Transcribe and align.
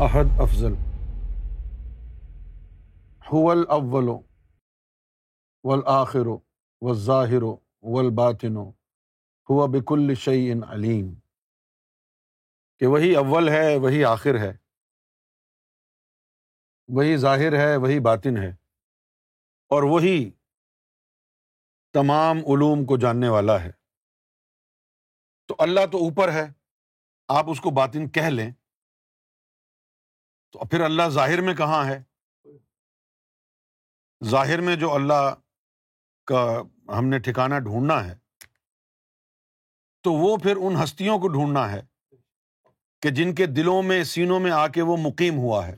احد 0.00 0.40
افضل۔ 0.40 0.72
هو 3.32 3.50
الاول 3.50 4.08
والآخر 5.64 6.26
والظاہر 6.80 7.42
والباطن، 7.82 8.56
هو 9.52 9.66
بكل 9.66 10.14
شيء 10.14 10.54
علیم 10.68 11.14
کہ 12.78 12.86
وہی 12.86 13.16
اول 13.16 13.48
ہے، 13.48 13.76
وہی 13.76 14.04
آخر 14.04 14.38
ہے۔ 14.38 14.56
وہی 16.88 17.16
ظاہر 17.16 17.52
ہے، 17.58 17.76
وہی 17.76 18.00
باطن 18.00 18.36
ہے۔ 18.36 18.50
اور 19.68 19.82
وہی 19.82 20.30
تمام 21.92 22.36
علوم 22.36 22.84
کو 22.84 22.96
جاننے 22.96 23.28
والا 23.28 23.62
ہے۔ 23.62 23.72
تو 25.46 25.54
اللہ 25.58 25.86
تو 25.92 25.98
اوپر 25.98 26.32
ہے، 26.32 26.52
آپ 27.28 27.44
اس 27.48 27.60
کو 27.60 27.70
باطن 27.70 28.08
کہہ 28.08 28.22
لیں۔ 28.22 28.50
تو 30.52 30.58
پھر 30.58 30.80
اللہ 30.80 31.08
ظاہر 31.08 31.40
میں 31.40 31.54
کہاں 31.54 31.84
ہے؟ 31.84 32.02
ظاہر 34.24 34.60
میں 34.60 34.76
جو 34.76 34.94
اللہ 34.94 35.34
کا 36.26 36.62
ہم 36.88 37.06
نے 37.06 37.18
ٹھکانا 37.18 37.58
ڈھونڈنا 37.58 38.06
ہے، 38.06 38.14
تو 40.04 40.12
وہ 40.12 40.36
پھر 40.36 40.56
ان 40.56 40.76
ہستیوں 40.84 41.18
کو 41.18 41.28
ڈھونڈنا 41.28 41.72
ہے 41.72 41.82
کہ 43.02 43.10
جن 43.10 43.34
کے 43.34 43.46
دلوں 43.46 43.82
میں، 43.82 44.04
سینوں 44.04 44.40
میں 44.40 44.50
آ 44.50 44.66
کے 44.68 44.82
وہ 44.82 44.96
مقیم 44.96 45.38
ہوا 45.38 45.66
ہے۔ 45.66 45.76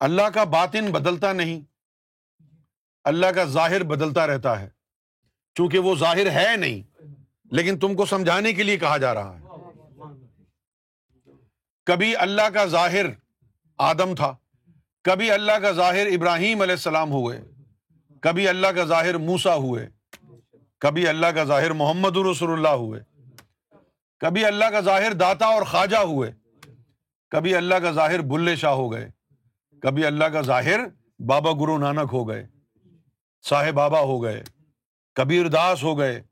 اللہ 0.00 0.28
کا 0.34 0.44
باطن 0.44 0.92
بدلتا 0.92 1.32
نہیں، 1.32 1.60
اللہ 3.04 3.26
کا 3.26 3.44
ظاہر 3.44 3.82
بدلتا 3.82 4.26
رہتا 4.26 4.60
ہے۔ 4.60 4.68
چونکہ 5.54 5.78
وہ 5.78 5.94
ظاہر 5.94 6.30
ہے 6.30 6.56
نہیں، 6.56 7.04
لیکن 7.50 7.78
تم 7.78 7.96
کو 7.96 8.06
سمجھانے 8.06 8.52
کے 8.52 8.62
لیے 8.62 8.76
کہا 8.76 8.96
جا 8.96 9.14
رہا 9.14 9.40
ہے۔ 9.40 9.49
کبھی 11.86 12.14
اللہ 12.16 12.48
کا 12.54 12.64
ظاہر 12.66 13.06
آدم 13.78 14.14
تھا، 14.14 14.32
کبھی 15.04 15.30
اللہ 15.30 15.58
کا 15.62 15.72
ظاہر 15.72 16.06
ابراہیم 16.06 16.60
علیہ 16.60 16.74
السلام 16.74 17.12
ہوئے، 17.12 17.40
کبھی 18.22 18.48
اللہ 18.48 18.66
کا 18.76 18.84
ظاہر 18.84 19.16
موسا 19.18 19.54
ہوئے، 19.56 19.86
کبھی 20.82 21.06
اللہ 21.08 21.26
کا 21.26 21.44
ظاہر 21.44 21.72
محمد 21.72 22.16
رسول 22.26 22.52
اللہ 22.52 22.74
ہوئے، 22.76 23.00
کبھی 24.20 24.44
اللہ 24.44 24.70
کا 24.72 24.80
ظاہر 24.80 25.12
داتا 25.12 25.46
اور 25.46 25.62
خواجہ 25.62 26.02
ہوئے، 26.04 26.30
کبھی 27.32 27.54
اللہ 27.54 27.74
کا 27.74 27.92
ظاہر 27.92 28.22
بلے 28.30 28.56
شاہ 28.56 28.72
ہو 28.72 28.90
گئے، 28.92 29.08
کبھی 29.82 30.04
اللہ 30.06 30.24
کا 30.24 30.40
ظاہر 30.42 30.80
بابا 31.26 31.52
گرو 31.60 31.78
نانک 31.78 32.12
ہو 32.12 32.28
گئے، 32.28 32.46
صاحب 33.44 33.74
بابا 33.74 34.00
ہو 34.00 34.22
گئے، 34.22 34.42
کبیر 35.16 35.48
داس 35.48 35.82
ہو 35.82 35.98
گئے، 35.98 36.22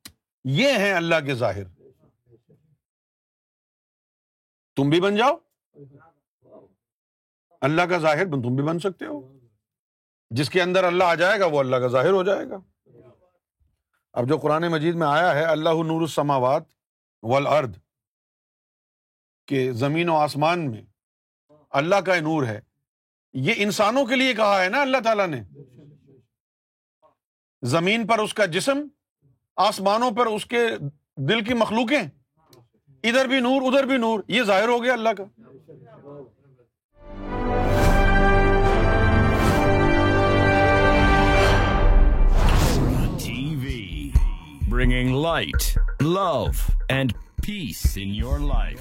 یہ 0.45 0.79
ہیں 0.79 0.93
اللہ 0.93 1.25
کے 1.27 1.35
ظاہر۔ 1.35 1.65
تم 4.79 4.91
بھی 4.91 5.01
بن 5.01 5.17
جاؤ۔ 5.17 5.37
اللہ 7.61 7.83
کا 7.83 7.99
ظاہر 7.99 8.25
تم 8.25 8.55
بھی 8.55 8.65
بن 8.65 8.79
سکتے 8.79 9.05
ہو۔ 9.05 9.39
جس 10.31 10.51
کے 10.51 10.63
اندر 10.63 10.85
اللہ 10.85 11.05
آ 11.05 11.15
جائے 11.15 11.41
گا 11.41 11.47
وہ 11.47 11.61
اللہ 11.61 11.77
کا 11.77 11.89
ظاہر 11.89 12.11
ہو 12.11 12.23
جائے 12.23 12.49
گا۔ 12.49 12.59
اب 14.13 14.29
جو 14.29 14.39
قرآن 14.39 14.63
مجید 14.63 14.95
میں 14.95 15.07
آیا 15.07 15.35
ہے 15.35 15.45
اللہ 15.45 15.69
نور 15.69 16.01
السماوات 16.01 16.63
والارض 17.23 17.79
کہ 19.47 19.73
زمین 19.73 20.09
و 20.09 20.17
آسمان 20.17 20.71
میں 20.71 20.83
اللہ 21.71 21.97
کا 21.97 22.21
نور 22.21 22.47
ہے۔ 22.47 22.61
یہ 23.33 23.55
انسانوں 23.57 24.07
کے 24.07 24.17
لیے 24.17 24.35
کہا 24.35 24.65
ہے 24.65 24.69
نا 24.69 24.81
اللہ 24.81 24.99
تعالیٰ 25.05 25.27
نے۔ 25.27 25.43
زمین 27.63 28.07
پر 28.07 28.19
اس 28.19 28.35
کا 28.35 28.47
جسم 28.47 28.87
آسمانوں 29.57 30.11
پر 30.11 30.27
اس 30.27 30.47
کے 30.47 30.67
دل 31.17 31.45
کی 31.45 31.55
مخلوقیں۔ 31.55 32.18
ادھر 33.05 33.25
بھی 33.25 33.41
نور، 33.41 33.63
ادھر 33.63 33.87
بھی 33.87 33.97
نور، 33.97 34.21
یہ 34.29 34.43
ظاہر 34.43 34.69
ہو 34.69 34.83
گیا 34.83 34.93
اللہ 34.93 35.09
کا۔ 35.09 35.25
Bringing 44.69 45.23
light 45.23 45.79
love 46.01 46.45
and 46.89 47.13
peace 47.47 47.99
in 48.01 48.15
your 48.15 48.39
life 48.39 48.79